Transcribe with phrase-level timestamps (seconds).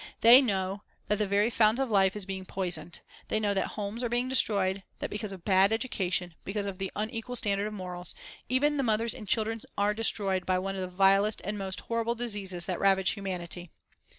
[0.21, 4.03] They know that the very fount of life is being poisoned; they know that homes
[4.03, 8.15] are being destroyed; that because of bad education, because of the unequal standard of morals,
[8.49, 12.15] even the mothers and children are destroyed by one of the vilest and most horrible
[12.15, 13.69] diseases that ravage humanity.